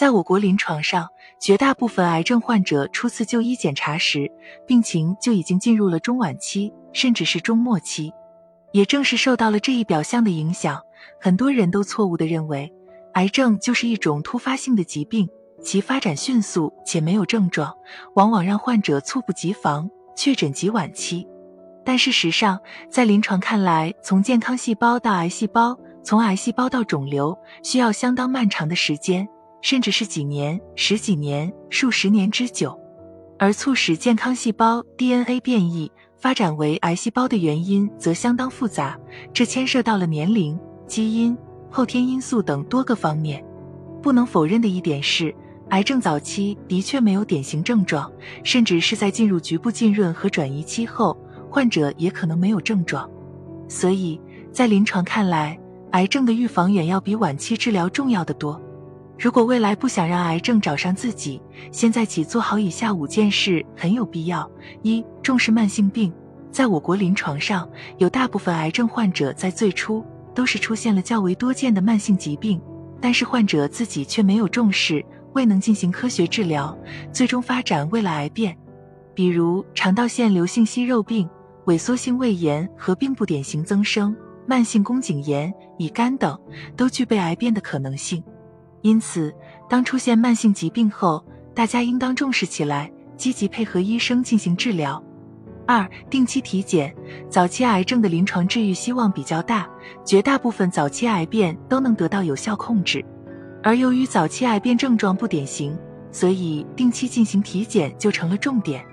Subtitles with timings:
[0.00, 4.32] 在我国临床上，绝大部分癌症患者初次就医检查时，
[4.66, 8.10] 病情就已经进入了中晚期，甚至是中末期。
[8.72, 10.80] 也正是受到了这一表象的影响，
[11.20, 12.72] 很多人都错误地认为，
[13.12, 15.28] 癌症就是一种突发性的疾病，
[15.62, 17.70] 其发展迅速且没有症状，
[18.14, 21.28] 往往让患者猝不及防，确诊及晚期。
[21.84, 22.58] 但事实上，
[22.88, 29.28] 在临床看来，从健康细胞到癌细胞，从癌细胞到肿瘤，需要相当漫长的时间，
[29.62, 32.78] 甚至是几年、十几年、数十年之久。
[33.38, 35.90] 而促使健康细胞 DNA 变异。
[36.18, 38.94] 发展为癌细胞的原因则相当复杂，
[39.32, 41.34] 这牵涉到了年龄、基因、
[41.70, 43.42] 后天因素等多个方面。
[44.02, 45.34] 不能否认的一点是，
[45.70, 48.12] 癌症早期的确没有典型症状，
[48.44, 51.16] 甚至是在进入局部浸润和转移期后，
[51.48, 53.08] 患者也可能没有症状。
[53.66, 54.20] 所以
[54.52, 55.58] 在临床看来，
[55.92, 58.60] 癌症的预防远要比晚期治疗重要的多。
[59.20, 64.50] 如果未来不想让癌症找上自己，现在起做好以下五件事很有必要：
[64.82, 66.10] 一、重视慢性病。
[66.50, 70.02] 在我国临床上，有大部分癌症患者在最初
[70.34, 72.58] 都是出现了较为多见的慢性疾病，
[72.98, 76.74] 但是患者自己却没有重视，未能进行科学治疗，
[77.12, 78.56] 最终发展为了癌变。
[79.14, 81.28] 比如肠道腺瘤性息肉病、
[81.66, 84.16] 萎缩性胃炎合并不典型增生、
[84.46, 86.40] 慢性宫颈炎、乙肝等，
[86.74, 88.24] 都具备癌变的可能性。
[88.82, 89.34] 因此，
[89.68, 95.02] 当出现慢性疾病后，大家应当重视起来，积极配合医生进行治疗。
[95.66, 96.92] 二、定期体检，
[97.28, 99.68] 早期癌症的临床治愈希望比较大，
[100.04, 103.04] 绝大部分早期癌变都能得到有效控制。
[103.62, 105.78] 而由于早期癌变症状不典型，
[106.10, 108.84] 所以定期进行体检就成了重点，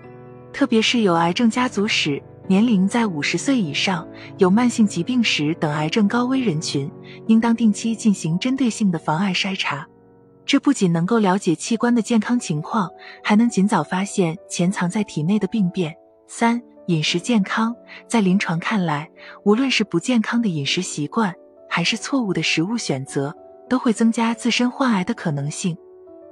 [0.54, 2.22] 特别是有癌症家族史。
[2.48, 6.90] 年龄在五十岁以上、有慢性疾病史等癌症高危人群，
[7.28, 9.86] 应当定期进行针对性的防癌筛查。
[10.46, 12.90] 这不仅能够了解器官的健康情况，
[13.22, 15.94] 还能尽早发现潜藏在体内的病变。
[16.26, 17.76] 三、饮食健康，
[18.08, 19.10] 在临床看来，
[19.44, 21.36] 无论是不健康的饮食习惯，
[21.70, 23.36] 还是错误的食物选择，
[23.68, 25.78] 都会增加自身患癌的可能性。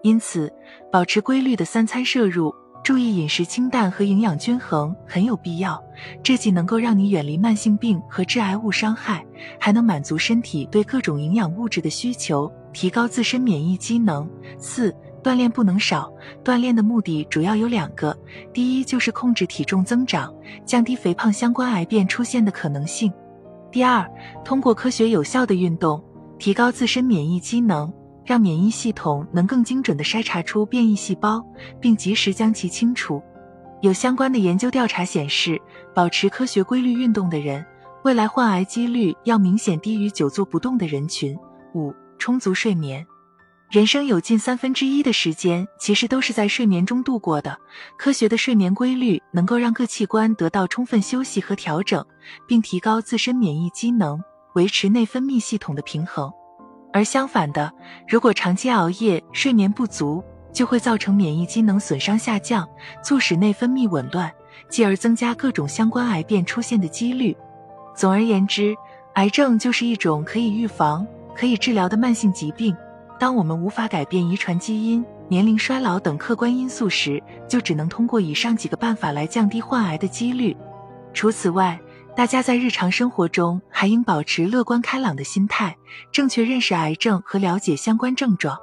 [0.01, 0.49] 因此，
[0.89, 2.55] 保持规律的三餐摄入。
[2.85, 5.83] 注意饮食清淡和营养均衡很有必要，
[6.21, 9.25] 这既能够让你远离慢性病和致癌物伤害，
[9.59, 14.29] 还能满足身体对各种营养物质的需求，提高自身免疫机能。
[14.59, 16.13] 四、锻炼不能少，
[16.43, 18.15] 锻炼的目的主要有两个，
[18.53, 20.31] 第一就是控制体重增长，
[20.63, 23.09] 降低肥胖相关癌变出现的可能性；
[23.71, 24.07] 第二，
[24.43, 25.99] 通过科学有效的运动，
[26.37, 27.91] 提高自身免疫机能。
[28.25, 31.45] 让免疫系统能更精准地筛查出变异细胞，
[31.79, 33.21] 并及时将其清除。
[33.81, 35.61] 有相关的研究调查显示，
[35.93, 37.63] 保持科学规律运动的人，
[38.03, 41.37] 未来患癌几率要明显低于久坐不动的人群。
[41.75, 43.05] 五、充足睡眠。
[43.69, 47.57] 人生有近三分之一的时间其实都是在睡眠中度过的。
[47.97, 52.05] 科学的睡眠规律能够让各器官得到充分休息和调整，
[52.47, 54.21] 并提高自身免疫机能，
[54.53, 56.31] 维持内分泌系统的平衡。
[56.95, 57.69] 而相反的，
[58.07, 60.23] 如果长期熬夜、睡眠不足，
[60.53, 62.65] 就会造成免疫机能损伤下降，
[63.03, 64.31] 促使内分泌紊乱，
[64.69, 67.35] 继而增加各种相关癌变出现的几率。
[67.93, 68.73] 总而言之，
[69.15, 71.05] 癌症就是一种可以预防、
[71.35, 72.73] 可以治疗的慢性疾病。
[73.19, 80.55] 当我们无法改变遗传基因、年龄、衰老等客观因素时，就只能通过以上几个办法来降低患癌的几率。
[81.13, 81.77] 除此外，
[82.15, 85.77] 大家在日常生活中还应保持乐观开朗的心态，
[86.13, 88.57] 正确认识癌症和了解相关症状。